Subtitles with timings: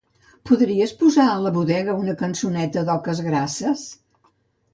[0.51, 3.87] Podries posar a la bodega una cançoneta d'Oques Grasses?